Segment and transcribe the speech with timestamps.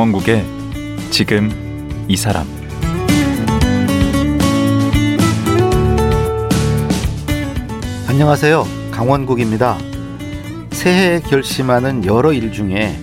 [0.00, 0.46] 강원국의
[1.10, 2.46] 지금 이 사람
[8.08, 8.64] 안녕하세요.
[8.90, 9.76] 강원국입니다.
[10.70, 12.98] 새해에 결심하는 여러 일 중에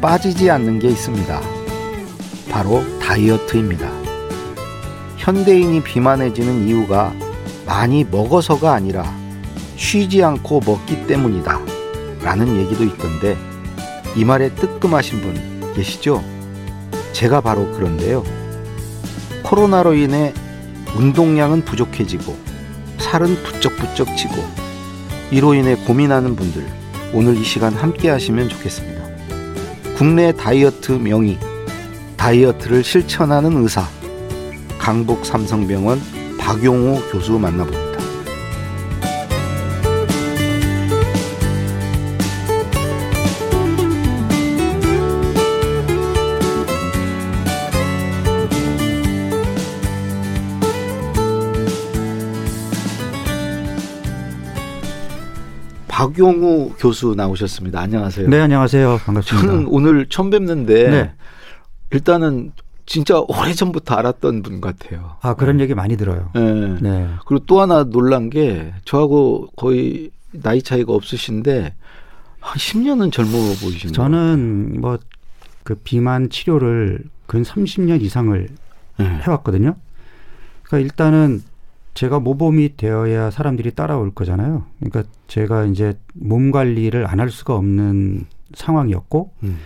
[0.00, 1.38] 빠지지 않는 게 있습니다.
[2.50, 3.90] 바로 다이어트입니다.
[5.18, 7.12] 현대인이 비만해지는 이유가
[7.66, 9.04] 많이 먹어서가 아니라
[9.76, 11.60] 쉬지 않고 먹기 때문이다.
[12.22, 13.36] 라는 얘기도 있던데
[14.16, 16.37] 이 말에 뜨끔하신 분 계시죠?
[17.12, 18.24] 제가 바로 그런데요.
[19.42, 20.32] 코로나로 인해
[20.96, 22.36] 운동량은 부족해지고
[22.98, 24.34] 살은 부쩍부쩍 찌고
[25.30, 26.66] 이로 인해 고민하는 분들
[27.12, 29.02] 오늘 이 시간 함께 하시면 좋겠습니다.
[29.96, 31.38] 국내 다이어트 명의
[32.16, 33.86] 다이어트를 실천하는 의사
[34.78, 36.00] 강북 삼성병원
[36.38, 37.87] 박용호 교수 만나봅니다.
[55.98, 57.80] 박용우 교수 나오셨습니다.
[57.80, 58.28] 안녕하세요.
[58.28, 59.00] 네, 안녕하세요.
[59.04, 59.48] 반갑습니다.
[59.48, 61.12] 저는 오늘 처음 뵙는데 네.
[61.90, 62.52] 일단은
[62.86, 65.16] 진짜 오래 전부터 알았던 분 같아요.
[65.20, 66.30] 아, 그런 얘기 많이 들어요.
[66.34, 66.78] 네.
[66.80, 67.08] 네.
[67.26, 71.74] 그리고 또 하나 놀란 게 저하고 거의 나이 차이가 없으신데
[72.40, 74.98] 한 10년은 젊어 보이시는 저는 뭐
[75.68, 78.48] 그 비만 치료를 근 30년 이상을
[78.96, 79.04] 네.
[79.04, 79.76] 해왔거든요.
[80.62, 81.42] 그러니까 일단은
[81.98, 84.64] 제가 모범이 되어야 사람들이 따라올 거잖아요.
[84.78, 89.58] 그러니까 제가 이제 몸 관리를 안 할 수가 없는 상황이었고, 음.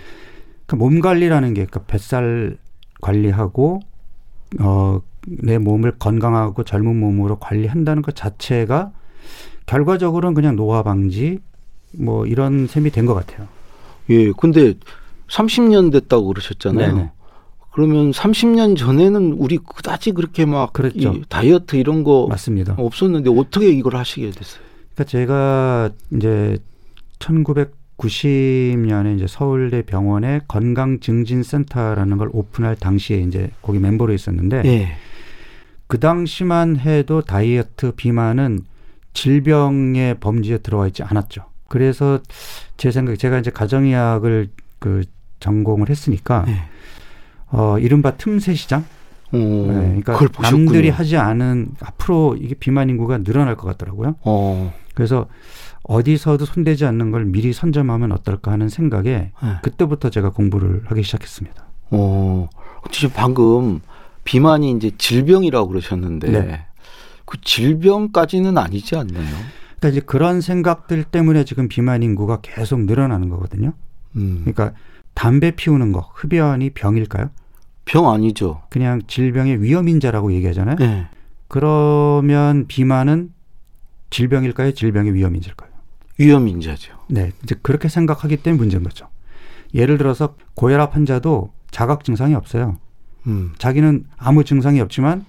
[0.67, 2.57] 그몸 관리라는 게 그러니까 뱃살
[3.03, 3.81] 관리하고
[4.61, 8.91] 어 내 몸을 건강하고 젊은 몸으로 관리한다는 것 자체가
[9.67, 11.39] 결과적으로는 그냥 노화 방지
[11.93, 13.47] 뭐 이런 셈이 된 것 같아요.
[14.11, 14.75] 예, 근데
[15.29, 16.93] 30년 됐다고 그러셨잖아요.
[16.97, 17.11] 네네.
[17.73, 21.15] 그러면 30년 전에는 우리 그다지 그렇게 막 그랬죠.
[21.15, 22.75] 이 다이어트 이런 거 맞습니다.
[22.77, 24.63] 없었는데 어떻게 이걸 하시게 됐어요?
[24.95, 26.59] 그러니까 제가 이제
[27.19, 34.89] 1990년에 이제 서울대 병원에 건강 증진 센터라는 걸 오픈할 당시에 이제 거기 멤버로 있었는데 예.
[35.87, 38.61] 그 당시만 해도 다이어트 비만은
[39.15, 41.45] 질병의 범주에 들어와 있지 않았죠.
[41.69, 42.21] 그래서
[42.77, 45.05] 제 생각 제가 이제 가정의학을 그
[45.41, 46.72] 전공을 했으니까 예.
[47.53, 48.85] 어 이른바 틈새 시장
[49.33, 50.19] 어, 네, 그러니까.
[50.43, 54.17] 남들이 하지 않은 앞으로 이게 비만 인구가 늘어날 것 같더라고요.
[54.23, 54.75] 어.
[54.95, 55.27] 그래서
[55.85, 59.33] 어디서도 손대지 않는 걸 미리 선점하면 어떨까 하는 생각에 예.
[59.63, 61.65] 그때부터 제가 공부를 하기 시작했습니다.
[61.91, 62.49] 어.
[62.91, 63.81] 지금 방금
[64.25, 66.67] 비만이 이제 질병이라고 그러셨는데 네.
[67.25, 69.35] 그 질병까지는 아니지 않나요?
[69.79, 73.73] 그러니까 이제 그런 생각들 때문에 지금 비만 인구가 계속 늘어나는 거거든요.
[74.17, 74.43] 음.
[74.45, 74.75] 그러니까
[75.15, 77.31] 담배 피우는 거 흡연이 병일까요?
[77.85, 78.63] 병 아니죠.
[78.71, 80.77] 그냥 질병의 위험인자라고 얘기하잖아요.
[80.81, 81.07] 예.
[81.49, 83.33] 그러면 비만은
[84.11, 84.73] 질병일까요?
[84.73, 85.71] 질병의 위험인자일까요?
[86.19, 86.95] 위험인자죠.
[87.09, 89.09] 네, 이제 그렇게 생각하기 때문에 문제인 거죠.
[89.75, 92.77] 예를 들어서 고혈압 환자도 자각 증상이 없어요.
[93.27, 93.53] 음.
[93.59, 95.25] 자기는 아무 증상이 없지만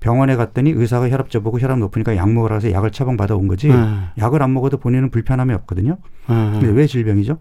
[0.00, 3.70] 병원에 갔더니 의사가 혈압 재보고 혈압 높으니까 약 먹으라 해서 약을 처방 받아 온 거지.
[3.70, 3.74] 예.
[4.18, 5.98] 약을 안 먹어도 본인은 불편함이 없거든요.
[6.28, 6.34] 예.
[6.34, 7.38] 근데 왜 질병이죠?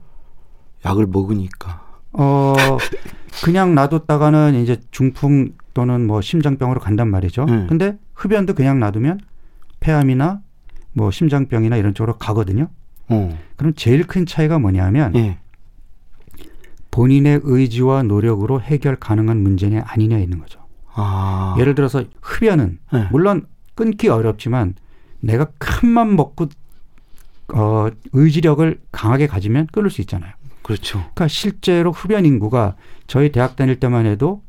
[0.85, 1.82] 약을 먹으니까.
[2.13, 2.53] 어,
[3.43, 7.45] 그냥 놔뒀다가는 이제 중풍 또는 뭐 심장병으로 간단 말이죠.
[7.49, 7.67] 음.
[7.67, 9.19] 근데 흡연도 그냥 놔두면
[9.79, 10.41] 폐암이나
[10.93, 12.69] 뭐 심장병이나 이런 쪽으로 가거든요.
[13.09, 13.37] 어.
[13.57, 15.39] 그럼 제일 큰 차이가 뭐냐면 예.
[16.91, 20.59] 본인의 의지와 노력으로 해결 가능한 문제냐 아니냐 있는 거죠.
[20.93, 21.55] 아.
[21.59, 23.07] 예를 들어서 흡연은 네.
[23.11, 24.75] 물론 끊기 어렵지만
[25.19, 26.47] 내가 큰맘 먹고
[27.55, 30.31] 어, 의지력을 강하게 가지면 끊을 수 있잖아요.
[30.63, 30.99] 그렇죠.
[30.99, 32.75] 그러니까 실제로 흡연 인구가
[33.07, 34.41] 저희 대학 다닐 때만 해도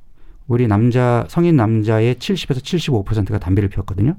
[0.47, 2.61] 우리 남자 성인 남자의 70에서
[3.05, 4.17] 75%가 담배를 피웠거든요.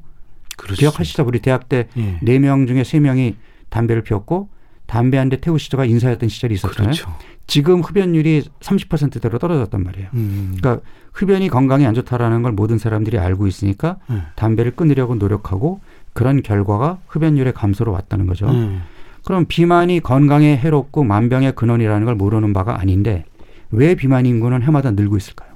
[0.58, 0.80] 그렇죠.
[0.80, 1.24] 기억하시죠?
[1.26, 2.20] 우리 대학 때 예.
[2.22, 3.36] 네명 중에 세 명이
[3.70, 4.50] 담배를 피웠고
[4.86, 6.92] 담배 한 대 태우시다가 인사했던 시절이 있었잖아요.
[6.94, 7.14] 그렇죠.
[7.48, 10.10] 지금 흡연율이 30%대로 떨어졌단 말이에요.
[10.14, 10.56] 음.
[10.58, 10.84] 그러니까
[11.14, 14.22] 흡연이 건강에 안 좋다라는 걸 모든 사람들이 알고 있으니까 네.
[14.36, 15.82] 담배를 끊으려고 노력하고
[16.14, 18.48] 그런 결과가 흡연율의 감소로 왔다는 거죠.
[18.52, 18.80] 예.
[19.26, 23.26] 그럼 비만이 건강에 해롭고 만병의 근원이라는 걸 모르는 바가 아닌데
[23.72, 25.50] 왜 비만 인구는 해마다 늘고 있을까요?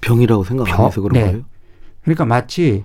[0.00, 1.30] 병이라고 생각 안 병- 해서 그런 네.
[1.30, 1.44] 거예요?
[2.02, 2.84] 그러니까 마치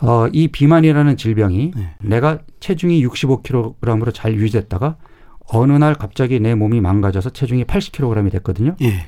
[0.00, 1.94] 어, 이 비만이라는 질병이 네.
[2.00, 4.96] 내가 체중이 65kg으로 잘 유지됐다가
[5.50, 8.76] 어느 날 갑자기 내 몸이 망가져서 체중이 80kg이 됐거든요.
[8.82, 9.06] 예.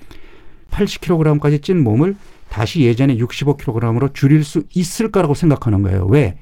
[0.70, 2.16] 80kg까지 찐 몸을
[2.48, 6.06] 다시 예전에 65kg으로 줄일 수 있을까라고 생각하는 거예요.
[6.06, 6.38] 왜?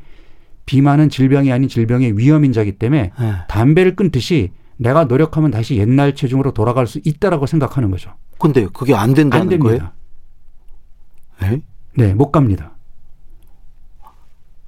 [0.68, 3.34] 비만은 질병이 아닌 질병의 위험인자이기 때문에 예.
[3.48, 8.12] 담배를 끊듯이 내가 노력하면 다시 옛날 체중으로 돌아갈 수 있다라고 생각하는 거죠.
[8.38, 9.92] 근데 그게 안 된다는 안 됩니다.
[11.40, 11.54] 거예요?
[11.54, 11.62] 에?
[11.96, 12.76] 네, 못 갑니다.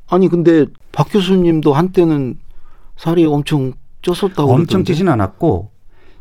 [0.09, 2.39] 아니 근데 박 교수님도 한때는
[2.97, 4.85] 살이 엄청 쪘었다고 엄청 그러던데.
[4.85, 5.71] 찌진 않았고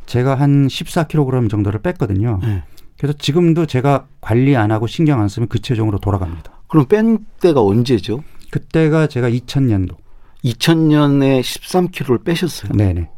[0.08, 2.40] 제가 한 14kg 정도를 뺐거든요.
[2.44, 2.64] 네.
[2.98, 6.52] 그래서 지금도 제가 관리 안 하고 신경 안 쓰면 그 체중으로 돌아갑니다.
[6.68, 8.24] 그럼 뺀 때가 언제죠?
[8.52, 9.96] 그때가 제가 2000년도.
[10.44, 12.72] 2000년에 13kg를 빼셨어요.
[12.72, 13.10] 네네.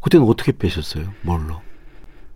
[0.00, 1.12] 그때는 어떻게 빼셨어요?
[1.22, 1.60] 뭘로?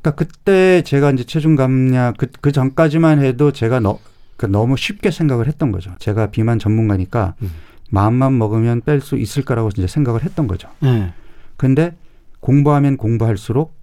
[0.00, 3.98] 그러니까 그때 제가 이제 체중 감량 그, 그 전까지만 해도 제가 너,
[4.36, 5.94] 그 너무 쉽게 생각을 했던 거죠.
[5.98, 7.50] 제가 비만 전문가니까 음.
[7.90, 10.68] 마음만 먹으면 뺄 수 있을 거라고 이제 생각을 했던 거죠.
[10.80, 11.12] 네.
[11.56, 11.94] 근데
[12.40, 13.74] 공부하면 공부할수록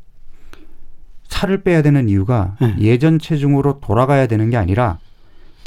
[1.28, 2.76] 살을 빼야 되는 이유가 네.
[2.80, 4.98] 예전 체중으로 돌아가야 되는 게 아니라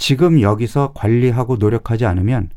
[0.00, 2.48] 지금 여기서 관리하고 노력하지 않으면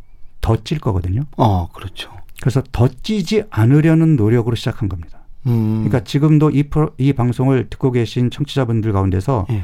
[0.42, 1.26] 더 찔 거거든요.
[1.38, 2.10] 어, 그렇죠.
[2.42, 5.20] 그래서 더 찌지 않으려는 노력으로 시작한 겁니다.
[5.46, 5.84] 음.
[5.84, 9.64] 그러니까 지금도 이, 프로, 이 방송을 듣고 계신 청취자분들 가운데서 예.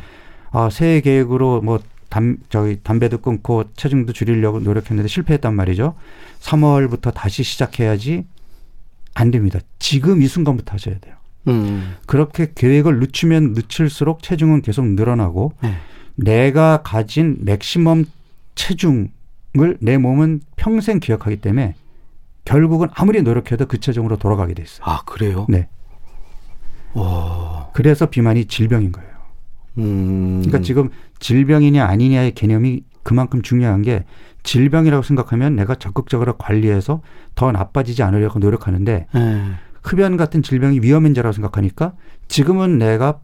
[0.51, 1.79] 아, 새해 계획으로 뭐
[2.09, 5.95] 담, 저기 담배도 끊고 체중도 줄이려고 노력했는데 실패했단 말이죠.
[6.41, 8.25] 3월부터 다시 시작해야지
[9.13, 9.59] 안 됩니다.
[9.79, 11.15] 지금 이 순간부터 하셔야 돼요.
[11.47, 11.95] 음.
[12.05, 15.75] 그렇게 계획을 늦추면 늦출수록 체중은 계속 늘어나고 네.
[16.23, 18.05] 내가 가진 맥시멈
[18.55, 21.75] 체중을 내 몸은 평생 기억하기 때문에
[22.45, 24.81] 결국은 아무리 노력해도 그 체중으로 돌아가게 돼 있어요.
[24.85, 25.45] 아, 그래요?
[25.49, 25.67] 네.
[26.93, 27.69] 와.
[27.73, 29.09] 그래서 비만이 질병인 거예요.
[29.77, 30.41] 음.
[30.41, 30.89] 그러니까 지금
[31.19, 34.03] 질병이냐 아니냐의 개념이 그만큼 중요한 게
[34.43, 37.01] 질병이라고 생각하면 내가 적극적으로 관리해서
[37.35, 39.41] 더 나빠지지 않으려고 노력하는데 예.
[39.83, 41.93] 흡연 같은 질병이 위험인자라고 생각하니까
[42.27, 43.19] 지금은 내가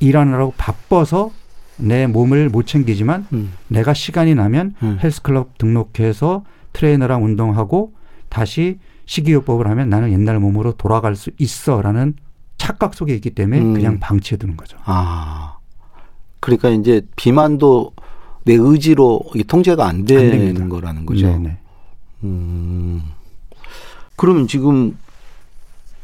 [0.00, 1.30] 일하느라고 바빠서
[1.78, 3.52] 내 몸을 못 챙기지만 음.
[3.68, 4.98] 내가 시간이 나면 음.
[5.02, 7.92] 헬스클럽 등록해서 트레이너랑 운동하고
[8.28, 12.14] 다시 식이요법을 하면 나는 옛날 몸으로 돌아갈 수 있어라는
[12.58, 13.74] 착각 속에 있기 때문에 음.
[13.74, 14.76] 그냥 방치해 두는 거죠.
[14.84, 15.56] 아.
[16.40, 17.92] 그러니까 이제 비만도
[18.44, 20.68] 내 의지로 통제가 안 되는 됩니다.
[20.68, 21.26] 거라는 거죠.
[21.26, 21.58] 네네.
[22.24, 23.02] 음.
[24.16, 24.96] 그러면 지금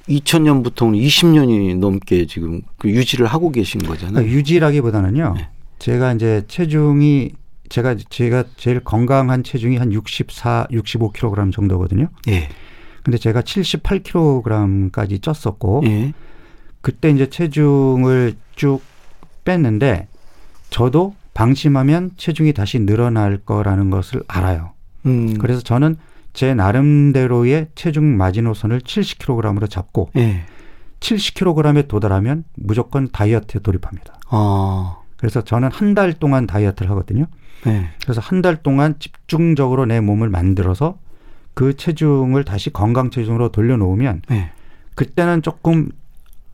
[0.09, 4.13] 2000년부터는 20년이 넘게 지금 그 유지를 하고 계신 거잖아요.
[4.15, 5.35] 그러니까 유지라기보다는요.
[5.37, 5.49] 네.
[5.85, 7.33] 제가 이제 체중이
[7.69, 12.09] 제가 제가 제일 건강한 체중이 한 64, 65kg 정도거든요.
[12.29, 12.49] 예.
[13.03, 16.15] 근데 제가 78kg까지 쪘었고 예.
[16.81, 18.81] 그때 이제 체중을 쭉
[19.45, 20.09] 뺐는데
[20.71, 24.73] 저도 방심하면 체중이 다시 늘어날 거라는 것을 알아요.
[25.05, 25.37] 음.
[25.37, 25.97] 그래서 저는
[26.33, 30.47] 제 나름대로의 체중 마지노선을 70kg으로 잡고 예.
[31.01, 34.19] 70kg에 도달하면 무조건 다이어트에 돌입합니다.
[34.31, 35.04] 아.
[35.17, 37.27] 그래서 저는 한 달 동안 다이어트를 하거든요.
[37.67, 37.91] 예.
[38.03, 40.99] 그래서 한 달 동안 집중적으로 내 몸을 만들어서
[41.55, 44.51] 그 체중을 다시 건강 체중으로 돌려놓으면 예.
[44.97, 45.89] 그때는 조금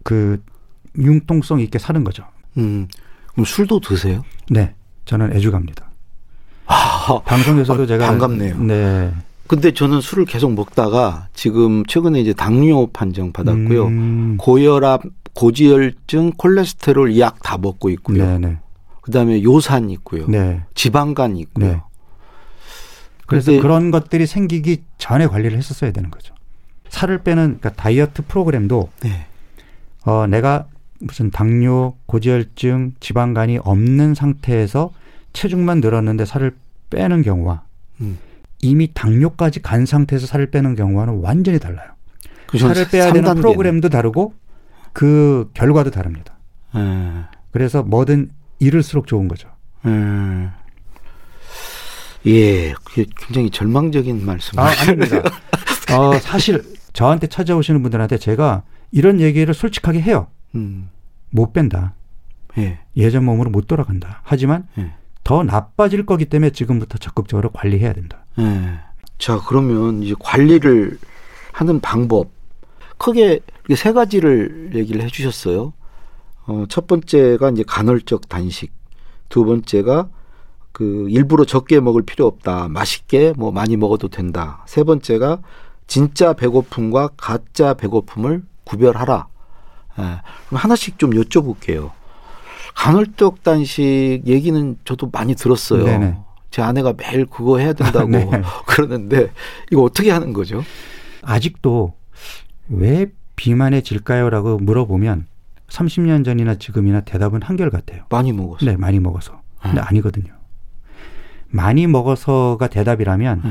[0.05, 0.43] 그
[0.99, 2.25] 융통성 있게 사는 거죠.
[2.59, 2.87] 음.
[3.33, 4.25] 그럼 술도 드세요?
[4.51, 4.75] 네,
[5.05, 5.89] 저는 애주갑니다.
[6.67, 8.59] 아, 방송에서도 아, 제가 반갑네요.
[8.59, 9.13] 네,
[9.51, 13.87] 근데 저는 술을 계속 먹다가 지금 최근에 이제 당뇨 판정 받았고요.
[13.87, 15.03] 음, 고혈압,
[15.35, 18.25] 고지혈증, 콜레스테롤 약 다 먹고 있고요.
[18.25, 18.59] 네, 네,
[19.01, 20.29] 그다음에 요산 있고요.
[20.29, 20.61] 네.
[20.77, 21.67] 지방간 있고요.
[21.67, 21.81] 네.
[23.27, 26.33] 그래서 그런 것들이 생기기 전에 관리를 했었어야 되는 거죠.
[26.89, 29.27] 살을 빼는 그러니까 다이어트 프로그램도 네.
[30.05, 30.67] 어, 내가
[31.01, 34.93] 무슨 당뇨, 고지혈증, 지방간이 없는 상태에서
[35.33, 36.55] 체중만 늘었는데 살을
[36.91, 37.63] 빼는 경우와
[38.01, 38.17] 음.
[38.63, 41.89] 이미 당뇨까지 간 상태에서 살을 빼는 경우와는 완전히 달라요.
[42.47, 43.35] 그 살을 빼야 삼 되는.
[43.37, 44.35] 프로그램도 다르고
[44.93, 46.37] 그 결과도 다릅니다.
[46.77, 47.25] 예.
[47.53, 49.49] 그래서 뭐든 이를수록 좋은 거죠.
[49.87, 50.51] 예.
[52.27, 54.59] 예, 그게 굉장히 절망적인 말씀.
[54.59, 55.23] 아, 아닙니다.
[55.97, 56.63] 어, 사실
[56.93, 60.27] 저한테 찾아오시는 분들한테 제가 이런 얘기를 솔직하게 해요.
[60.55, 60.91] 음.
[61.31, 61.95] 못 뺀다.
[62.59, 62.81] 예.
[62.97, 64.21] 예전 몸으로 못 돌아간다.
[64.25, 64.93] 하지만 예.
[65.31, 68.25] 더 나빠질 거기 때문에 지금부터 적극적으로 관리해야 된다.
[68.41, 68.81] 예.
[69.17, 70.99] 자, 그러면 이제 관리를
[71.53, 72.31] 하는 방법.
[72.99, 73.39] 크게
[73.77, 75.73] 세 가지를 얘기를 해 주셨어요.
[76.47, 78.73] 어, 첫 번째가 이제 간헐적 단식.
[79.29, 80.09] 두 번째가
[80.73, 82.67] 그 일부러 적게 먹을 필요 없다.
[82.67, 84.65] 맛있게 뭐 많이 먹어도 된다.
[84.67, 85.43] 세 번째가
[85.87, 89.29] 진짜 배고픔과 가짜 배고픔을 구별하라.
[90.01, 90.03] 예.
[90.49, 91.93] 그럼 하나씩 좀 여쭤볼게요.
[92.75, 95.85] 간헐적 단식 얘기는 저도 많이 들었어요.
[95.85, 96.17] 네네.
[96.51, 98.29] 제 아내가 매일 그거 해야 된다고 네.
[98.67, 99.31] 그러는데
[99.71, 100.63] 이거 어떻게 하는 거죠?
[101.23, 101.95] 아직도
[102.69, 105.27] 왜 비만해질까요?라고 물어보면
[105.69, 108.05] 30년 전이나 지금이나 대답은 한결같아요.
[108.11, 108.71] 많이 먹었어요.
[108.71, 109.41] 네, 많이 먹어서.
[109.63, 109.85] 근데 음.
[109.87, 110.33] 아니거든요.
[111.49, 113.51] 많이 먹어서가 대답이라면 네.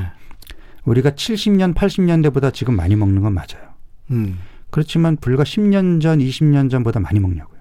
[0.86, 3.74] 우리가 70년, 80년대보다 지금 많이 먹는 건 맞아요.
[4.12, 4.40] 음.
[4.70, 7.59] 그렇지만 불과 10년 전, 20년 전보다 많이 먹냐고요.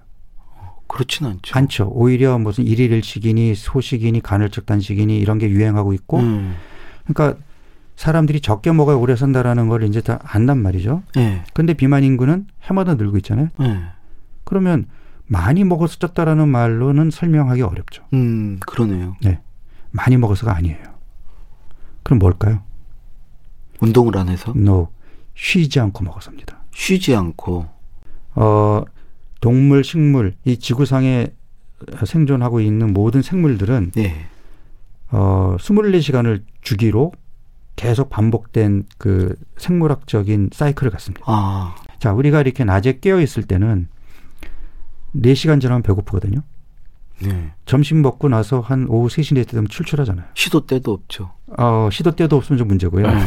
[0.88, 1.56] 그렇진 않죠.
[1.56, 1.90] 않죠.
[1.92, 6.56] 오히려 무슨 일일 일식이니 소식이니 간헐적 단식이니 이런 게 유행하고 있고 음.
[7.06, 7.40] 그러니까
[7.94, 11.02] 사람들이 적게 먹어야 오래 산다라는 걸 이제 다 안단 말이죠.
[11.16, 11.44] 예.
[11.52, 13.48] 근데 비만 인구는 해마다 늘고 있잖아요.
[13.60, 13.80] 예.
[14.44, 14.86] 그러면
[15.26, 18.04] 많이 먹어서 쪘다라는 말로는 설명하기 어렵죠.
[18.14, 19.16] 음, 그러네요.
[19.90, 20.78] 많이 먹어서가 아니에요.
[22.02, 22.62] 그럼 뭘까요?
[23.80, 24.88] 운동을 안 해서 no.
[25.34, 26.64] 쉬지 않고 먹어서입니다.
[26.72, 27.66] 쉬지 않고
[28.34, 28.82] 어,
[29.40, 31.28] 동물, 식물, 이 지구상에
[32.04, 34.26] 생존하고 있는 모든 생물들은 예.
[35.10, 37.12] 어, 24시간을 주기로
[37.76, 41.24] 계속 반복된 그 생물학적인 사이클을 갖습니다.
[41.26, 43.88] 아, 자, 우리가 이렇게 낮에 깨어 있을 때는
[45.14, 46.42] 4시간 지나면 배고프거든요.
[47.22, 47.52] 네.
[47.66, 50.26] 점심 먹고 나서 한 오후 3시, 4시 되면 출출하잖아요.
[50.34, 51.32] 시도 때도 없죠.
[51.56, 53.06] 어, 시도 때도 없으면 좀 문제고요.
[53.06, 53.18] 예.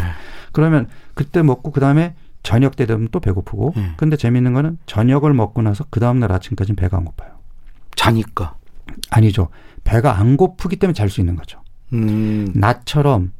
[0.51, 3.73] 그러면 그때 먹고 그 다음에 저녁 때 되면 또 배고프고.
[3.77, 3.91] 예.
[3.97, 7.31] 근데 재밌는 거는 저녁을 먹고 나서 그 다음날 아침까지는 배가 안 고파요.
[7.95, 8.55] 자니까.
[9.09, 9.49] 아니죠.
[9.83, 11.61] 배가 안 고프기 때문에 잘 수 있는 거죠.
[11.93, 12.51] 음.
[12.55, 13.31] 낮처럼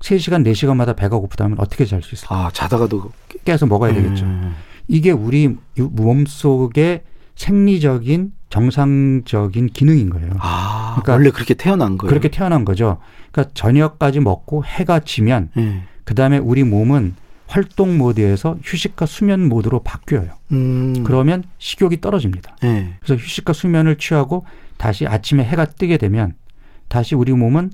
[0.00, 2.38] 3시간, 4시간마다 배가 고프다면 어떻게 잘 수 있어요?
[2.38, 3.12] 아, 자다가도
[3.44, 4.24] 깨서 먹어야 되겠죠.
[4.24, 4.54] 음.
[4.88, 7.02] 이게 우리 몸 속의
[7.36, 10.32] 생리적인 정상적인 기능인 거예요.
[10.38, 12.10] 아, 그러니까 원래 그렇게 태어난 거예요.
[12.10, 12.98] 그렇게 태어난 거죠.
[13.30, 15.82] 그러니까 저녁까지 먹고 해가 지면 예.
[16.04, 17.14] 그다음에 우리 몸은
[17.52, 20.30] 활동 모드에서 휴식과 수면 모드로 바뀌어요.
[20.52, 21.04] 음.
[21.04, 22.56] 그러면 식욕이 떨어집니다.
[22.64, 22.94] 예.
[23.00, 24.46] 그래서 휴식과 수면을 취하고
[24.78, 26.32] 다시 아침에 해가 뜨게 되면
[26.88, 27.70] 다시 우리 몸은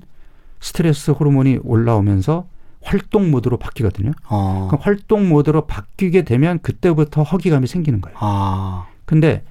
[0.59, 2.45] 스트레스 호르몬이 올라오면서
[2.81, 4.11] 활동 모드로 바뀌거든요.
[4.29, 4.67] 어.
[4.69, 8.17] 그럼 활동 모드로 바뀌게 되면 그때부터 허기감이 생기는 거예요.
[8.19, 8.87] 아.
[9.05, 9.45] 근데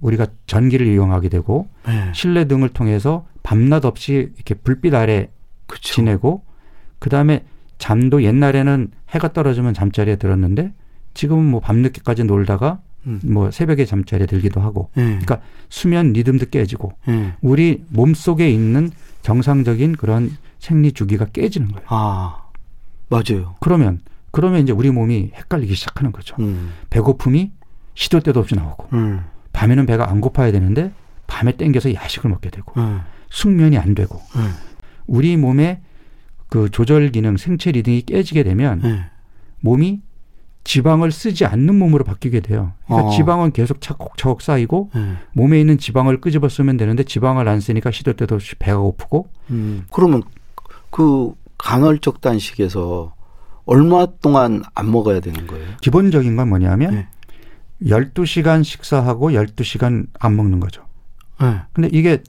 [0.00, 2.12] 우리가 전기를 이용하게 되고 예.
[2.14, 5.28] 실내 등을 통해서 밤낮 없이 이렇게 불빛 아래
[5.66, 5.92] 그쵸.
[5.92, 6.44] 지내고
[6.98, 7.44] 그다음에
[7.78, 10.72] 잠도 옛날에는 해가 떨어지면 잠자리에 들었는데
[11.14, 13.20] 지금은 뭐 밤늦게까지 놀다가 음.
[13.24, 15.02] 뭐 새벽에 잠자리에 들기도 하고 예.
[15.02, 17.34] 그러니까 수면 리듬도 깨지고 예.
[17.40, 18.90] 우리 몸 속에 있는
[19.22, 21.86] 정상적인 그런 생리 주기가 깨지는 거예요.
[21.88, 22.42] 아.
[23.08, 23.54] 맞아요.
[23.60, 24.00] 그러면
[24.32, 26.36] 그러면 이제 우리 몸이 헷갈리기 시작하는 거죠.
[26.40, 26.72] 음.
[26.90, 27.52] 배고픔이
[27.94, 29.24] 시도 때도 없이 나오고 음.
[29.52, 30.92] 밤에는 배가 안 고파야 되는데
[31.26, 33.00] 밤에 땡겨서 야식을 먹게 되고 음.
[33.30, 34.52] 숙면이 안 되고 음.
[35.06, 35.80] 우리 몸의
[36.48, 39.04] 그 조절 기능, 생체 리듬이 깨지게 되면 예.
[39.60, 40.00] 몸이
[40.64, 42.72] 지방을 쓰지 않는 몸으로 바뀌게 돼요.
[42.86, 43.10] 그러니까 어.
[43.12, 45.16] 지방은 계속 차곡차곡 쌓이고 예.
[45.32, 49.84] 몸에 있는 지방을 끄집어 쓰면 되는데 지방을 안 쓰니까 시도 때도 없이 배가 고프고 음.
[49.92, 50.22] 그러면
[50.90, 53.14] 그 간헐적 단식에서
[53.64, 55.66] 얼마 동안 안 먹어야 되는 거예요?
[55.80, 57.08] 기본적인 건 뭐냐면 네.
[57.82, 60.82] 12시간 식사하고 12시간 안 먹는 거죠.
[61.42, 61.62] 예.
[61.72, 62.22] 근데 이게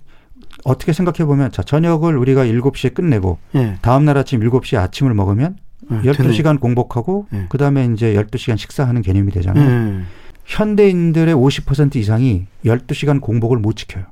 [0.67, 3.77] 어떻게 생각해 보면 자, 저녁을 우리가 7시에 끝내고 예.
[3.81, 5.55] 다음 날 아침 7시에 아침을 먹으면
[5.91, 6.01] 예.
[6.01, 7.45] 12시간 공복하고 네.
[7.47, 10.00] 그다음에 이제 12시간 식사하는 개념이 되잖아요.
[10.00, 10.03] 예.
[10.45, 14.05] 현대인들의 50% 이상이 12시간 공복을 못 지켜요.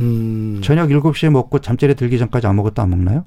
[0.00, 0.60] 음.
[0.62, 3.24] 저녁 7시에 먹고 잠자리에 들기 전까지 아무것도 안 먹나요?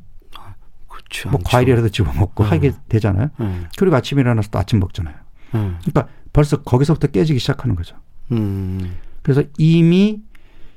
[0.88, 1.30] 그렇죠.
[1.30, 2.52] 뭐 과일이라도 집어 먹고 음.
[2.52, 3.30] 하게 되잖아요.
[3.42, 3.68] 예.
[3.78, 5.16] 그리고 아침에 일어나서 또 아침 먹잖아요.
[5.16, 5.58] 예.
[5.58, 7.96] 그러니까 벌써 거기서부터 깨지기 시작하는 거죠.
[8.32, 8.98] 음.
[9.24, 10.22] 그래서 이미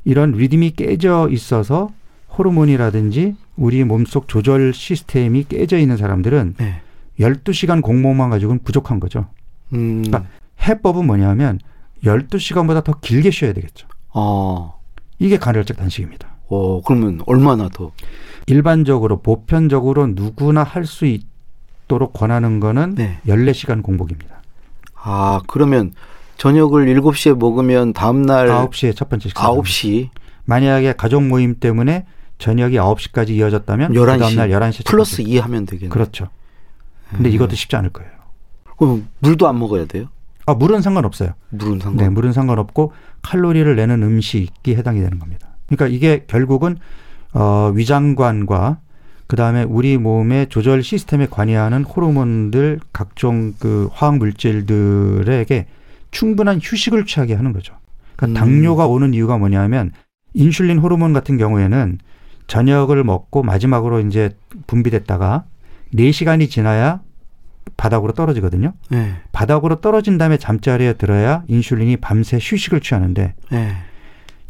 [0.05, 1.91] 이런 리듬이 깨져 있어서
[2.37, 6.81] 호르몬이라든지 우리 몸속 조절 시스템이 깨져 있는 사람들은 네.
[7.19, 9.27] 12시간 공복만 가지고는 부족한 거죠.
[9.73, 10.03] 음.
[10.05, 10.31] 그러니까
[10.63, 11.59] 해법은 뭐냐면
[12.05, 13.89] 12시간보다 더 길게 쉬어야 되겠죠.
[14.15, 14.79] 어.
[15.19, 16.29] 이게 간헐적 단식입니다.
[16.49, 17.91] 어, 그러면 얼마나 더?
[18.47, 23.19] 일반적으로 보편적으로 누구나 할 수 있도록 권하는 거는 네.
[23.27, 24.43] 14시간 공복입니다.
[24.95, 25.93] 아, 그러면
[26.39, 29.51] 저녁을 7시에 먹으면 다음 날 9시에 첫 번째 식사.
[29.51, 30.09] 9시
[30.45, 32.07] 만약에 가족 모임 때문에
[32.39, 33.95] 저녁이 9시까지 이어졌다면 11시.
[33.95, 35.91] 그 다음날 11시에 플러스 2 하면 되겠네.
[35.91, 36.29] 그렇죠.
[37.11, 37.35] 근데 음.
[37.35, 38.11] 이것도 쉽지 않을 거예요.
[38.79, 40.07] 그럼 물도 안 먹어야 돼요?
[40.47, 41.33] 아, 물은 상관없어요.
[41.51, 41.97] 물은 상관.
[42.05, 42.93] 네, 물은 상관없고
[43.23, 45.49] 칼로리를 내는 음식이 해당이 되는 겁니다.
[45.67, 46.79] 그러니까 이게 결국은
[47.33, 48.79] 어, 위장관과
[49.27, 55.67] 그 다음에 우리 몸의 조절 시스템에 관여하는 호르몬들 각종 그 화학 물질들에게
[56.11, 57.75] 충분한 휴식을 취하게 하는 거죠.
[58.17, 58.47] 그러니까 음.
[58.47, 59.93] 당뇨가 오는 이유가 뭐냐면
[60.35, 61.99] 인슐린 호르몬 같은 경우에는
[62.47, 64.31] 저녁을 먹고 마지막으로 이제
[64.67, 65.45] 분비됐다가
[65.95, 67.01] 4시간이 지나야
[67.77, 68.73] 바닥으로 떨어지거든요.
[68.91, 69.13] 네.
[69.33, 73.73] 바닥으로 떨어진 다음에 잠자리에 들어야 인슐린이 밤새 휴식을 취하는데 네.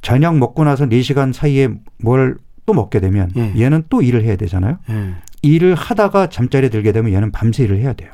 [0.01, 2.39] 저녁 먹고 나서 4시간 사이에 뭘
[2.69, 3.55] 또 먹게 되면 예.
[3.59, 4.77] 얘는 또 일을 해야 되잖아요.
[4.91, 5.15] 네.
[5.41, 8.11] 일을 하다가 잠자리에 들게 되면 얘는 밤새 일을 해야 돼요.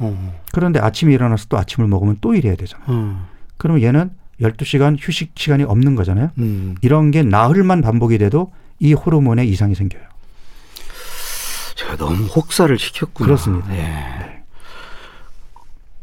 [0.00, 0.40] 어.
[0.52, 2.86] 그런데 아침에 일어나서 또 아침을 먹으면 또 일해야 되잖아요.
[2.88, 3.26] 어.
[3.56, 6.30] 그러면 얘는 12시간 휴식 시간이 없는 거잖아요.
[6.38, 6.76] 음.
[6.82, 10.02] 이런 게 나흘만 반복이 돼도 이 호르몬에 이상이 생겨요.
[11.74, 13.26] 제가 너무 혹사를 시켰구나.
[13.26, 13.74] 그렇습니다.
[13.76, 14.42] 예.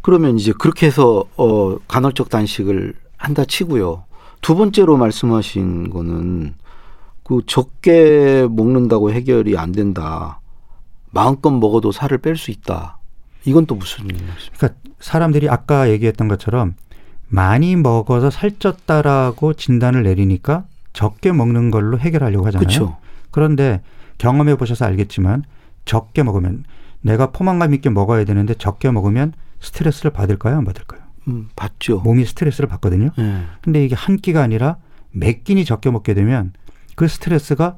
[0.02, 4.04] 그러면 이제 그렇게 해서 어 간헐적 단식을 한다 치고요.
[4.42, 6.54] 두 번째로 말씀하신 거는
[7.24, 10.40] 그 적게 먹는다고 해결이 안 된다.
[11.12, 13.00] 마음껏 먹어도 살을 뺄 수 있다.
[13.46, 14.36] 이건 또 무슨 말씀입니까?
[14.58, 16.76] 그러니까 사람들이 아까 얘기했던 것처럼
[17.28, 22.66] 많이 먹어서 살쪘다라고 진단을 내리니까 적게 먹는 걸로 해결하려고 하잖아요.
[22.66, 22.98] 그렇죠.
[23.32, 23.82] 그런데
[24.18, 25.44] 경험해 보셔서 알겠지만
[25.84, 26.64] 적게 먹으면
[27.02, 30.58] 내가 포만감 있게 먹어야 되는데 적게 먹으면 스트레스를 받을까요?
[30.58, 31.02] 안 받을까요?
[31.28, 32.00] 음, 봤죠.
[32.00, 33.10] 몸이 스트레스를 받거든요.
[33.18, 33.42] 예.
[33.62, 34.78] 근데 이게 한 끼가 아니라
[35.12, 36.54] 몇 끼니 적게 먹게 되면
[36.96, 37.78] 그 스트레스가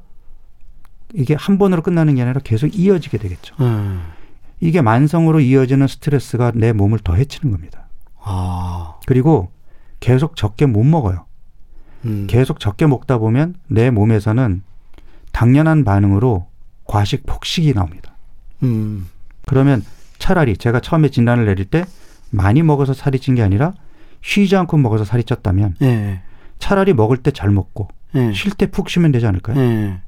[1.14, 3.54] 이게 한 번으로 끝나는 게 아니라 계속 이어지게 되겠죠.
[3.60, 4.17] 예.
[4.60, 7.88] 이게 만성으로 이어지는 스트레스가 내 몸을 더 해치는 겁니다.
[8.20, 8.96] 아.
[9.06, 9.50] 그리고
[10.00, 11.26] 계속 적게 못 먹어요.
[12.04, 12.26] 음.
[12.28, 14.62] 계속 적게 먹다 보면 내 몸에서는
[15.32, 16.46] 당연한 반응으로
[16.84, 18.14] 과식 폭식이 나옵니다.
[18.62, 19.08] 음.
[19.46, 19.84] 그러면
[20.18, 21.84] 차라리 제가 처음에 진단을 내릴 때
[22.30, 23.72] 많이 먹어서 살이 찐 게 아니라
[24.22, 26.20] 쉬지 않고 먹어서 살이 쪘다면 예.
[26.58, 28.32] 차라리 먹을 때 잘 먹고 예.
[28.32, 29.58] 쉴때 푹 쉬면 되지 않을까요?
[29.60, 30.00] 예.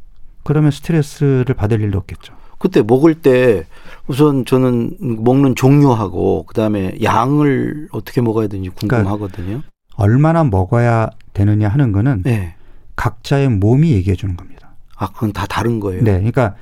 [0.42, 2.34] 그러면 스트레스를 받을 일도 없겠죠.
[2.60, 3.64] 그때 먹을 때
[4.06, 9.62] 우선 저는 먹는 종류하고 그다음에 양을 어떻게 먹어야 되는지 그러니까 궁금하거든요.
[9.96, 12.54] 얼마나 먹어야 되느냐 하는 거는 예.
[12.96, 14.72] 각자의 몸이 얘기해 주는 겁니다.
[14.94, 16.04] 아, 그건 다 다른 거예요.
[16.04, 16.12] 네.
[16.12, 16.54] 그러니까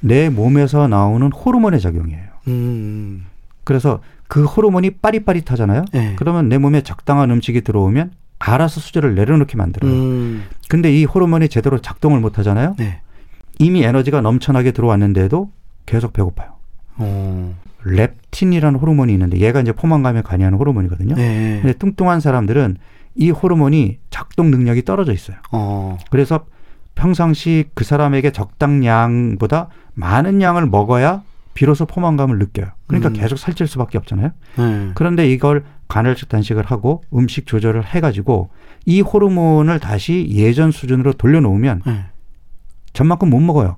[0.00, 2.26] 내 몸에서 나오는 호르몬의 작용이에요.
[2.48, 3.24] 음.
[3.64, 5.86] 그래서 그 호르몬이 빠릿빠릿하잖아요.
[5.94, 6.16] 예.
[6.16, 9.90] 그러면 내 몸에 적당한 음식이 들어오면 알아서 수저를 내려놓게 만들어요.
[9.90, 10.44] 음.
[10.68, 12.74] 근데 이 호르몬이 제대로 작동을 못 하잖아요.
[12.78, 13.00] 네.
[13.58, 15.50] 이미 에너지가 넘쳐나게 들어왔는데도
[15.86, 16.50] 계속 배고파요.
[16.98, 17.54] 어.
[17.84, 21.14] 렙틴이라는 호르몬이 있는데 얘가 이제 포만감에 관여하는 호르몬이거든요.
[21.18, 21.60] 예.
[21.62, 22.76] 근데 뚱뚱한 사람들은
[23.14, 25.36] 이 호르몬이 작동 능력이 떨어져 있어요.
[25.52, 25.96] 어.
[26.10, 26.44] 그래서
[26.94, 31.22] 평상시 그 사람에게 적당량보다 많은 양을 먹어야
[31.54, 32.66] 비로소 포만감을 느껴요.
[32.86, 33.12] 그러니까 음.
[33.14, 34.32] 계속 살찔 수밖에 없잖아요.
[34.58, 34.90] 예.
[34.94, 38.50] 그런데 이걸 간헐적 단식을 하고 음식 조절을 해가지고
[38.84, 42.06] 이 호르몬을 다시 예전 수준으로 돌려놓으면 예.
[42.96, 43.76] 전만큼 못 먹어요.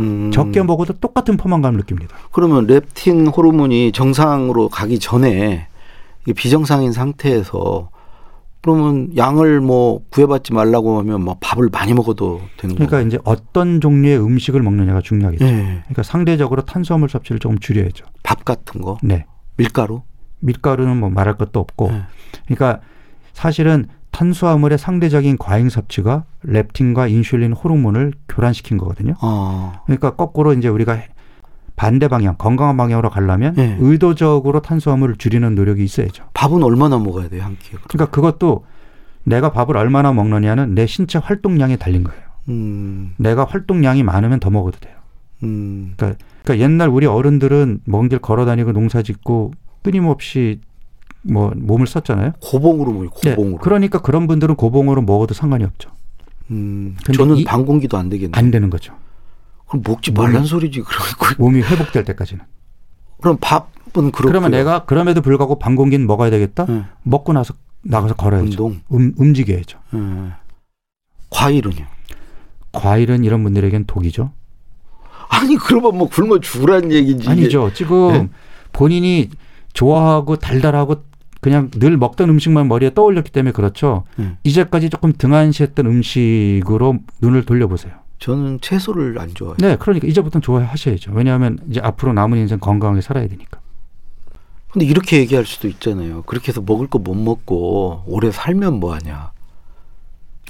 [0.00, 0.30] 음.
[0.32, 2.16] 적게 먹어도 똑같은 포만감을 느낍니다.
[2.30, 5.66] 그러면 렙틴 호르몬이 정상으로 가기 전에
[6.36, 7.90] 비정상인 상태에서
[8.62, 13.08] 그러면 양을 뭐 구해받지 말라고 하면 뭐 밥을 많이 먹어도 되는 그러니까 거예요.
[13.08, 15.44] 이제 어떤 종류의 음식을 먹느냐가 중요하겠죠.
[15.44, 15.80] 예.
[15.82, 18.06] 그러니까 상대적으로 탄수화물 섭취를 조금 줄여야죠.
[18.22, 19.26] 밥 같은 거, 네.
[19.56, 20.02] 밀가루.
[20.38, 21.90] 밀가루는 뭐 말할 것도 없고.
[21.90, 22.02] 예.
[22.46, 22.80] 그러니까
[23.32, 29.14] 사실은 탄수화물의 상대적인 과잉 섭취가 렙틴과 인슐린 호르몬을 교란시킨 거거든요.
[29.20, 29.72] 어.
[29.86, 30.98] 그러니까 거꾸로 이제 우리가
[31.74, 33.76] 반대 방향, 건강한 방향으로 가려면 예.
[33.80, 36.24] 의도적으로 탄수화물을 줄이는 노력이 있어야죠.
[36.34, 37.78] 밥은 얼마나 먹어야 돼요 한 끼에?
[37.88, 38.64] 그러니까 그것도
[39.24, 42.22] 내가 밥을 얼마나 먹느냐는 내 신체 활동량에 달린 거예요.
[42.50, 43.14] 음.
[43.16, 44.94] 내가 활동량이 많으면 더 먹어도 돼요.
[45.44, 45.94] 음.
[45.96, 50.60] 그러니까, 그러니까 옛날 우리 어른들은 먼 길 걸어 다니고 농사 짓고 끊임없이
[51.22, 52.32] 뭐 몸을 썼잖아요.
[52.40, 53.10] 고봉으로 먹어요.
[53.24, 53.58] 네, 고봉으로.
[53.58, 55.90] 그러니까 그런 분들은 고봉으로 먹어도 상관이 없죠.
[56.50, 56.96] 음.
[57.14, 58.32] 저는 이- 반 공기도 안 되겠네.
[58.34, 58.94] 안 되는 거죠.
[59.68, 60.80] 그럼 먹지 말란 소리지.
[60.82, 62.44] 그럼 몸이 회복될 때까지는.
[63.20, 63.62] 그럼 밥은
[63.94, 64.28] 그렇고.
[64.28, 66.66] 그러면 내가 그럼에도 불구하고 반 공기는 먹어야 되겠다.
[66.68, 66.84] 예.
[67.04, 68.64] 먹고 나서 나가서 걸어야죠.
[68.66, 68.80] 운동.
[68.92, 69.78] 음, 움직여야죠.
[69.94, 69.98] 예.
[71.30, 71.86] 과일은요?
[72.72, 74.32] 과일은 이런 분들에겐 독이죠.
[75.28, 77.28] 아니 그러면 뭐 굶어 죽으라는 얘기지.
[77.28, 77.72] 아니죠.
[77.72, 78.28] 지금 네?
[78.72, 79.30] 본인이
[79.72, 81.04] 좋아하고 달달하고
[81.42, 84.04] 그냥 늘 먹던 음식만 머리에 떠올렸기 때문에 그렇죠.
[84.20, 84.36] 음.
[84.44, 87.92] 이제까지 조금 등한시했던 음식으로 눈을 돌려보세요.
[88.20, 89.56] 저는 채소를 안 좋아해요.
[89.58, 91.10] 네, 그러니까 이제부터는 좋아하셔야죠.
[91.12, 93.58] 왜냐하면 이제 앞으로 남은 인생 건강하게 살아야 되니까.
[94.70, 96.22] 근데 이렇게 얘기할 수도 있잖아요.
[96.22, 99.32] 그렇게 해서 먹을 거 못 먹고 오래 살면 뭐 하냐.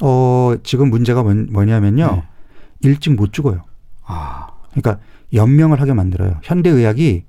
[0.03, 2.07] 어, 지금 문제가 뭔- 뭐냐면요.
[2.17, 2.23] 네.
[2.81, 3.63] 일찍 못 죽어요.
[4.05, 4.49] 아.
[4.73, 4.99] 그러니까
[5.33, 6.37] 연명을 하게 만들어요.
[6.43, 7.25] 현대 의학이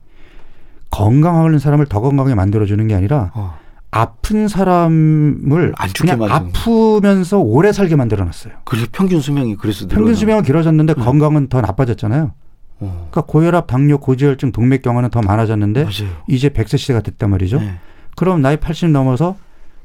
[0.93, 3.58] 건강하는 사람을 더 건강하게 만들어주는 게 아니라 어.
[3.89, 8.53] 아픈 사람을 그냥 만드는 아프면서 오래 살게 만들어놨어요.
[8.63, 10.15] 그래서 평균 수명이 그래서 평균 늘어나.
[10.19, 11.03] 수명은 길어졌는데 네.
[11.03, 12.32] 건강은 더 나빠졌잖아요.
[12.79, 13.08] 어.
[13.12, 16.15] 그러니까 고혈압, 당뇨, 고지혈증, 동맥경화는 더 많아졌는데 맞아요.
[16.27, 17.60] 이제 100세 시대가 됐단 말이죠.
[17.60, 17.79] 네.
[18.15, 19.36] 그럼 나이 80 넘어서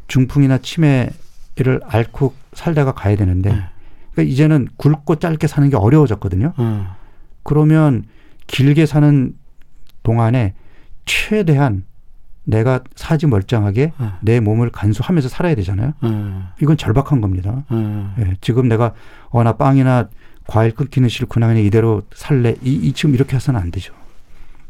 [0.09, 3.63] 중풍이나 치매를 앓고 살다가 가야 되는데 네.
[4.13, 6.53] 그러니까 이제는 굵고 짧게 사는 게 어려워졌거든요.
[6.57, 6.97] 어.
[7.45, 8.05] 그러면
[8.47, 9.33] 길게 사는
[10.03, 10.55] 동안에
[11.09, 11.85] 최대한
[12.45, 14.09] 내가 사지 멀쩡하게 네.
[14.23, 15.93] 내 몸을 간수하면서 살아야 되잖아요.
[16.01, 16.53] 어.
[16.63, 17.65] 이건 절박한 겁니다.
[17.69, 18.15] 어.
[18.21, 18.95] 예, 지금 내가
[19.31, 20.09] 어 나 빵이나
[20.47, 23.93] 과일 끊기는 싫구나 그냥 이대로 살래 이, 이 지금 이렇게 해서는 안 되죠.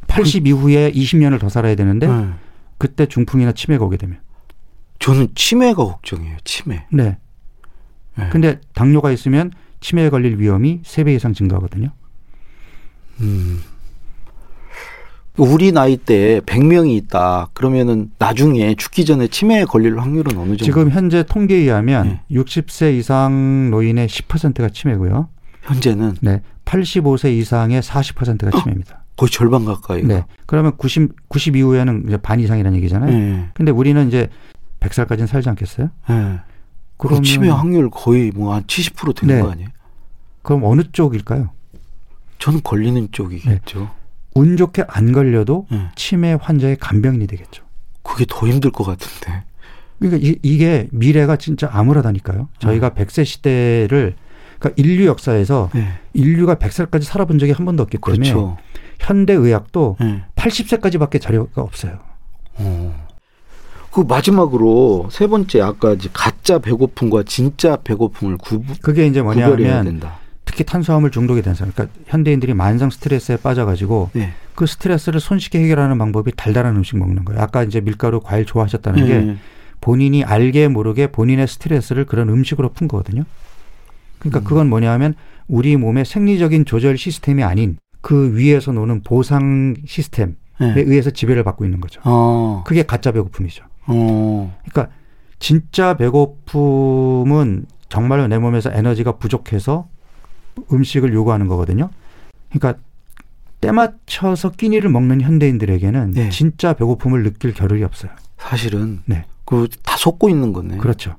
[0.09, 2.35] 80 이후에 20년을 더 살아야 되는데 어.
[2.79, 4.19] 그때 중풍이나 치매가 오게 되면
[4.99, 6.39] 저는 치매가 걱정이에요.
[6.45, 6.85] 치매.
[6.91, 7.19] 네.
[8.17, 8.29] 네.
[8.31, 11.91] 근데 당뇨가 있으면 치매에 걸릴 위험이 3배 이상 증가하거든요.
[13.21, 13.61] 음.
[15.39, 17.49] 우리 나이 때 100명이 있다.
[17.55, 20.65] 그러면은 나중에 죽기 전에 치매에 걸릴 확률은 어느 정도?
[20.65, 22.37] 지금 현재 통계에 의하면 네.
[22.37, 25.29] 60세 이상 노인의 10%가 치매고요.
[25.63, 26.43] 현재는 네.
[26.65, 29.05] 85세 이상의 40%가 치매입니다.
[29.17, 30.03] 거의 절반 가까이.
[30.03, 30.25] 네.
[30.47, 33.11] 그러면 90, 90 이후에는 이제 반 이상이라는 얘기잖아요.
[33.11, 33.49] 네.
[33.55, 34.29] 근데 우리는 이제
[34.81, 35.91] 100살까지는 살지 않겠어요?
[36.09, 36.39] 네.
[36.97, 39.43] 그 그러면 치매 확률 거의 뭐 한 70% 되는 네.
[39.43, 39.69] 거 아니에요?
[40.43, 41.51] 그럼 어느 쪽일까요?
[42.39, 43.91] 저는 걸리는 쪽이겠죠.
[44.39, 45.89] 운 좋게 안 걸려도 네.
[45.97, 47.65] 치매 환자의 간병인이 되겠죠.
[48.03, 49.45] 그게 더 힘들 것 같은데.
[49.99, 52.49] 그러니까 이, 이게 미래가 진짜 암울하다니까요.
[52.59, 54.15] 저희가 100세 시대를
[54.59, 55.89] 그러니까 인류 역사에서 네.
[56.15, 58.57] 인류가 100살까지 살아본 적이 한 번도 없기 때문에 그렇죠.
[59.01, 60.25] 현대 의학도 네.
[60.37, 61.99] 80세까지밖에 자료가 없어요.
[62.55, 63.09] 어.
[63.91, 70.19] 그 마지막으로 세 번째 아까 이제 가짜 배고픔과 진짜 배고픔을 구분 그게 이제 뭐냐면 된다.
[70.49, 74.33] 특히 탄수화물 중독이 된 사람, 그러니까 현대인들이 만성 스트레스에 빠져가지고 네.
[74.55, 77.43] 그 스트레스를 손쉽게 해결하는 방법이 달달한 음식 먹는 거예요.
[77.43, 79.37] 아까 이제 밀가루, 과일 좋아하셨다는 게 네.
[79.83, 83.25] 본인이 알게 모르게 본인의 스트레스를 그런 음식으로 푼 거거든요.
[84.19, 84.45] 그러니까 음.
[84.45, 85.15] 그건 뭐냐면
[85.49, 90.73] 우리 몸의 생리적인 조절 시스템이 아닌 그 위에서 노는 보상 시스템에 네.
[90.79, 92.01] 의해서 지배를 받고 있는 거죠.
[92.05, 92.65] 어.
[92.67, 93.65] 그게 가짜 배고픔이죠.
[93.87, 94.59] 어.
[94.67, 94.95] 그러니까
[95.39, 99.89] 진짜 배고픔은 정말로 내 몸에서 에너지가 부족해서
[100.73, 101.91] 음식을 요구하는 거거든요.
[102.51, 102.81] 그러니까
[103.61, 106.29] 때 맞춰서 끼니를 먹는 현대인들에게는 네.
[106.31, 108.13] 진짜 배고픔을 느낄 겨를이 없어요.
[108.39, 109.25] 사실은 네.
[109.45, 110.77] 그다 속고 있는 거네.
[110.79, 111.17] 그렇죠.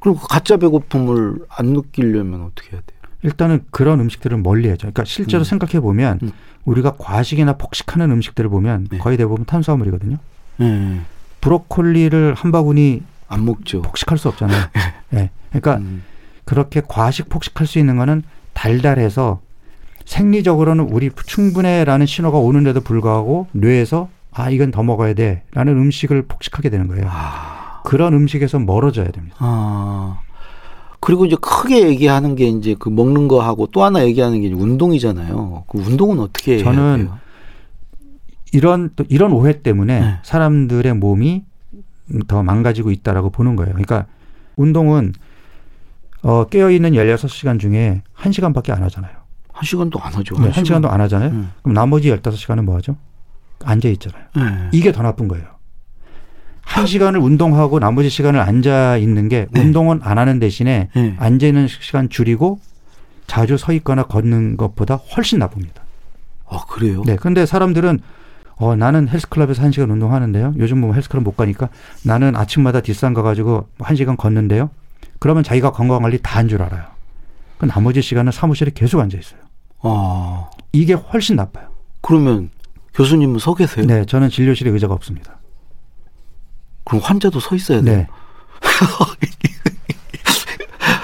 [0.00, 2.98] 그럼 그 가짜 배고픔을 안 느끼려면 어떻게 해야 돼요?
[3.22, 4.80] 일단은 그런 음식들을 멀리하죠.
[4.80, 5.44] 그러니까 실제로 음.
[5.44, 6.32] 생각해 보면 음.
[6.64, 8.98] 우리가 과식이나 폭식하는 음식들을 보면 네.
[8.98, 10.18] 거의 대부분 탄수화물이거든요.
[10.58, 11.00] 네.
[11.40, 13.82] 브로콜리를 한 바구니 안 먹죠.
[13.82, 14.66] 폭식할 수 없잖아요.
[15.10, 15.30] 네.
[15.50, 16.02] 그러니까 음.
[16.44, 19.40] 그렇게 과식 폭식할 수 있는 거는 달달해서
[20.04, 26.88] 생리적으로는 우리 충분해라는 신호가 오는데도 불구하고 뇌에서 아 이건 더 먹어야 돼라는 음식을 폭식하게 되는
[26.88, 27.06] 거예요.
[27.08, 27.82] 아.
[27.84, 29.36] 그런 음식에서 멀어져야 됩니다.
[29.38, 30.20] 아.
[31.00, 35.64] 그리고 이제 크게 얘기하는 게 이제 그 먹는 거 하고 또 하나 얘기하는 게 운동이잖아요.
[35.66, 37.10] 그 운동은 어떻게 저는?
[38.52, 40.18] 이런 또 이런 오해 때문에 네.
[40.22, 41.44] 사람들의 몸이
[42.28, 43.72] 더 망가지고 있다라고 보는 거예요.
[43.72, 44.06] 그러니까
[44.56, 45.12] 운동은
[46.22, 49.12] 어, 깨어 있는 16시간 중에 1시간밖에 안 하잖아요.
[49.52, 50.36] 한 시간도 안 하죠.
[50.40, 51.30] 네, 1시간도 안 하잖아요.
[51.30, 51.52] 음.
[51.62, 52.96] 그럼 나머지 15시간은 뭐 하죠?
[53.64, 54.24] 앉아 있잖아요.
[54.36, 54.68] 네.
[54.72, 55.44] 이게 더 나쁜 거예요.
[56.62, 59.60] 한 시간을 운동하고 나머지 시간을 앉아 있는 게 네.
[59.60, 61.16] 운동은 안 하는 대신에 네.
[61.18, 62.60] 앉아 있는 시간 줄이고
[63.26, 65.82] 자주 서 있거나 걷는 것보다 훨씬 나쁩니다.
[66.48, 67.02] 아 그래요?
[67.04, 67.16] 네.
[67.16, 68.00] 근데 사람들은
[68.56, 70.54] 어, 나는 헬스클럽에서 한 시간 운동하는데요.
[70.58, 71.68] 요즘 뭐 헬스클럽 못 가니까
[72.04, 74.70] 나는 아침마다 뒷산 가가지고 한 시간 걷는데요.
[75.22, 76.84] 그러면 자기가 건강 관리 다 한 줄 알아요.
[77.58, 79.40] 그 나머지 시간은 사무실에 계속 앉아 있어요.
[79.80, 81.68] 아 이게 훨씬 나빠요.
[82.00, 82.50] 그러면
[82.94, 83.86] 교수님은 서 계세요?
[83.86, 84.04] 네.
[84.04, 85.38] 저는 진료실에 의자가 없습니다.
[86.84, 87.96] 그럼 환자도 서 있어야 돼요?
[87.98, 88.06] 네.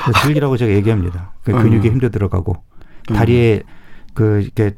[0.05, 1.33] 그 즐기라고 제가 얘기합니다.
[1.45, 1.93] 그 근육에 음.
[1.95, 2.57] 힘도 들어가고
[3.11, 3.15] 음.
[3.15, 3.63] 다리에
[4.15, 4.77] 그 이렇게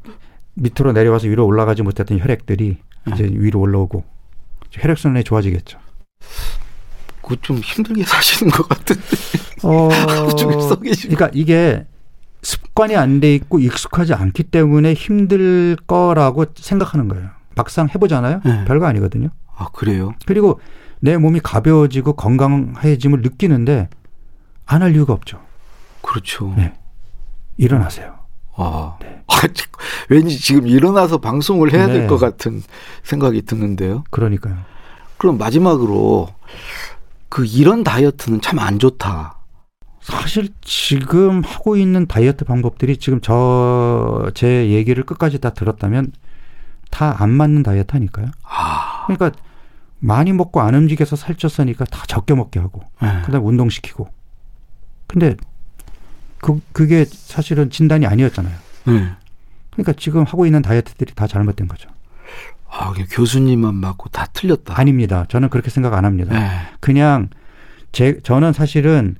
[0.54, 2.76] 밑으로 내려와서 위로 올라가지 못했던 혈액들이
[3.08, 3.12] 음.
[3.14, 4.04] 이제 위로 올라오고
[4.72, 5.78] 혈액순환이 좋아지겠죠.
[7.30, 9.02] 그거 좀 힘들게 사시는 것 같은데
[9.62, 9.88] 어.
[10.80, 11.86] 그러니까 이게
[12.42, 17.28] 습관이 안 돼 있고 익숙하지 않기 때문에 힘들 거라고 생각하는 거예요.
[17.54, 18.40] 막상 해보잖아요.
[18.44, 18.64] 네.
[18.64, 19.28] 별거 아니거든요.
[19.56, 20.12] 아 그래요?
[20.26, 20.60] 그리고
[21.00, 23.88] 내 몸이 가벼워지고 건강해짐을 느끼는데
[24.66, 25.40] 안 할 이유가 없죠.
[26.02, 26.54] 그렇죠.
[26.56, 26.72] 네.
[27.58, 28.14] 일어나세요.
[28.56, 29.64] 아, 아, 지-
[30.08, 32.06] 왠지 지금 일어나서 방송을 해야 될 네.
[32.06, 32.62] 것 같은
[33.02, 34.04] 생각이 드는데요.
[34.10, 34.56] 그러니까요.
[35.18, 36.28] 그럼 마지막으로
[37.30, 39.36] 그 이런 다이어트는 참 안 좋다.
[40.02, 46.12] 사실 지금 하고 있는 다이어트 방법들이 지금 저 제 얘기를 끝까지 다 들었다면
[46.90, 48.26] 다 안 맞는 다이어트 하니까요.
[48.42, 49.32] 아, 그러니까
[49.98, 53.22] 많이 먹고 안 움직여서 살쪘으니까 다 적게 먹게 하고 네.
[53.24, 54.08] 그다음 에 운동시키고.
[55.06, 55.36] 근데
[56.38, 58.54] 그 그게 사실은 진단이 아니었잖아요.
[58.86, 59.10] 네.
[59.70, 61.88] 그러니까 지금 하고 있는 다이어트들이 다 잘못된 거죠.
[62.70, 64.78] 아, 교수님만 맞고 다 틀렸다.
[64.78, 65.26] 아닙니다.
[65.28, 66.38] 저는 그렇게 생각 안 합니다.
[66.38, 66.48] 네.
[66.78, 67.28] 그냥
[67.92, 69.16] 제 저는 사실은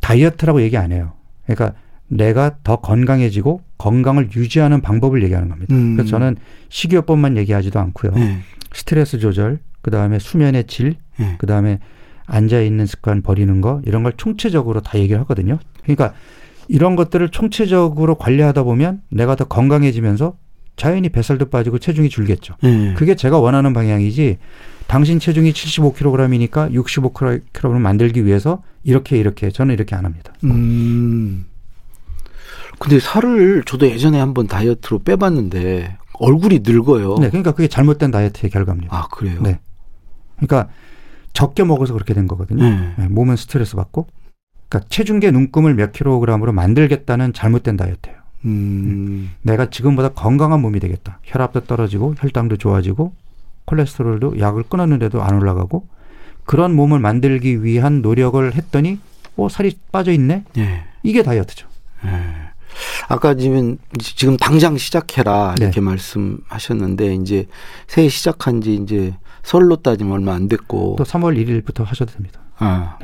[0.00, 1.12] 다이어트라고 얘기 안 해요.
[1.46, 5.74] 그러니까 내가 더 건강해지고 건강을 유지하는 방법을 얘기하는 겁니다.
[5.74, 5.96] 음.
[5.96, 6.36] 그래서 저는
[6.68, 8.12] 식이요법만 얘기하지도 않고요.
[8.12, 8.38] 네.
[8.72, 11.34] 스트레스 조절, 그 다음에 수면의 질, 네.
[11.38, 11.80] 그 다음에
[12.26, 15.58] 앉아 있는 습관 버리는 거 이런 걸 총체적으로 다 얘기를 하거든요.
[15.82, 16.12] 그러니까
[16.68, 20.36] 이런 것들을 총체적으로 관리하다 보면 내가 더 건강해지면서
[20.76, 22.54] 자연히 뱃살도 빠지고 체중이 줄겠죠.
[22.62, 22.94] 네.
[22.94, 24.38] 그게 제가 원하는 방향이지.
[24.86, 30.32] 당신 체중이 75kg이니까 65kg 만들기 위해서 이렇게 이렇게 저는 이렇게 안 합니다.
[30.44, 31.46] 음.
[32.78, 37.16] 근데 살을 저도 예전에 한번 다이어트로 빼봤는데 얼굴이 늙어요.
[37.18, 38.94] 네, 그러니까 그게 잘못된 다이어트의 결과입니다.
[38.96, 39.40] 아 그래요.
[39.42, 39.58] 네.
[40.36, 40.68] 그러니까
[41.32, 42.62] 적게 먹어서 그렇게 된 거거든요.
[42.62, 42.94] 네.
[42.96, 44.06] 네, 몸은 스트레스 받고.
[44.68, 48.15] 그러니까 체중계 눈금을 몇 킬로그램으로 만들겠다는 잘못된 다이어트예요.
[48.44, 49.30] 음.
[49.42, 51.18] 내가 지금보다 건강한 몸이 되겠다.
[51.24, 53.12] 혈압도 떨어지고 혈당도 좋아지고
[53.64, 55.86] 콜레스테롤도 약을 끊었는데도 안 올라가고
[56.44, 58.98] 그런 몸을 만들기 위한 노력을 했더니
[59.36, 60.44] 어 살이 빠져 있네.
[60.58, 60.84] 예.
[61.02, 61.66] 이게 다이어트죠.
[62.04, 62.46] 예.
[63.08, 65.64] 아까 지금 지금 당장 시작해라 네.
[65.64, 67.46] 이렇게 말씀하셨는데 이제
[67.86, 72.40] 새해 시작한 지 이제 설로 따지면 얼마 안 됐고 또 3월 1일부터 하셔도 됩니다.
[72.58, 72.98] 아.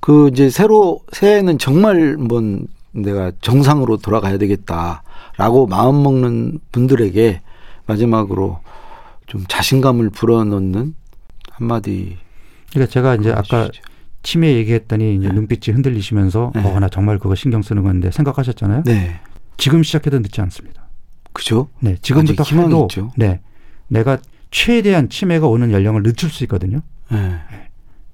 [0.00, 7.40] 그 이제 새로 새해는 정말 뭔 내가 정상으로 돌아가야 되겠다라고 마음 먹는 분들에게
[7.86, 8.60] 마지막으로
[9.26, 10.94] 좀 자신감을 불어넣는
[11.50, 12.16] 한마디
[12.70, 13.68] 그러니까 제가 이제 아까.
[14.22, 15.34] 치매 얘기했더니 이제 네.
[15.34, 16.62] 눈빛이 흔들리시면서 네.
[16.62, 18.82] 어, 나 정말 그거 신경 쓰는 건데 생각하셨잖아요.
[18.84, 19.20] 네.
[19.56, 20.88] 지금 시작해도 늦지 않습니다.
[21.32, 21.68] 그죠?
[21.80, 23.12] 네, 지금부터 해도 있죠.
[23.16, 23.40] 네,
[23.86, 24.18] 내가
[24.50, 26.80] 최대한 치매가 오는 연령을 늦출 수 있거든요.
[27.10, 27.18] 네.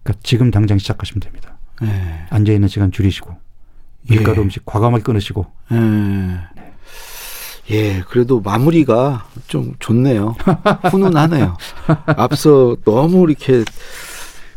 [0.02, 1.58] 그러니까 지금 당장 시작하시면 됩니다.
[1.80, 2.26] 네.
[2.30, 3.34] 앉아 있는 시간 줄이시고
[4.08, 4.42] 밀가루 예.
[4.42, 6.40] 음식 과감하게 끊으시고 예.
[7.70, 10.36] 예, 그래도 마무리가 좀 좋네요.
[10.90, 11.56] 훈훈하네요.
[12.06, 13.64] 앞서 너무 이렇게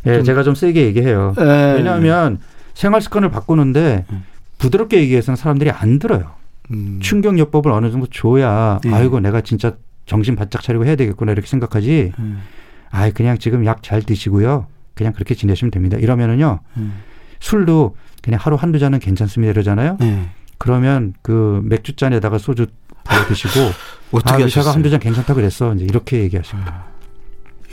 [0.05, 1.33] 예, 좀- 제가 좀 세게 얘기해요.
[1.39, 1.73] 예.
[1.77, 2.39] 왜냐하면
[2.73, 4.23] 생활 습관을 바꾸는데 음.
[4.57, 6.31] 부드럽게 얘기해서는 사람들이 안 들어요.
[6.71, 8.93] 음, 충격요법을 어느 정도 줘야 예.
[8.93, 12.12] 아이고 내가 진짜 정신 바짝 차리고 해야 되겠구나 이렇게 생각하지.
[12.19, 12.41] 음,
[12.89, 14.67] 아이 그냥 지금 약 잘 드시고요.
[14.95, 15.95] 그냥 그렇게 지내시면 됩니다.
[15.97, 16.99] 이러면은요 음,
[17.39, 17.95] 술도
[18.27, 19.95] 그냥 하루 한두 잔은 괜찮습니다 이러잖아요.
[20.01, 20.29] 네.
[20.57, 22.65] 그러면 그 맥주 잔에다가 소주
[23.05, 23.71] 부어 드시고
[24.11, 24.73] 어떻게 아, 의사가?
[24.73, 25.73] 한두 잔 괜찮다 그랬어.
[25.75, 26.83] 이제 이렇게 얘기하십니다.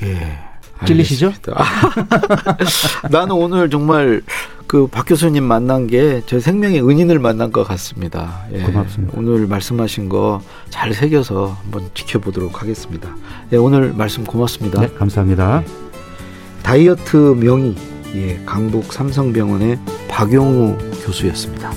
[0.05, 0.39] 예.
[0.87, 1.33] 찔리시죠?
[3.11, 4.23] 나는 오늘 정말
[4.69, 8.45] 그 박 교수님 만난 게 제 생명의 은인을 만난 것 같습니다.
[8.53, 8.61] 예.
[8.63, 9.13] 고맙습니다.
[9.19, 10.41] 오늘 말씀하신 거
[10.71, 13.09] 잘 새겨서 한번 지켜보도록 하겠습니다.
[13.53, 14.81] 예, 오늘 말씀 고맙습니다.
[14.81, 15.65] 네, 감사합니다.
[16.63, 17.75] 다이어트 명의
[18.15, 21.73] 예, 강북 삼성병원의 박용우 교수였습니다.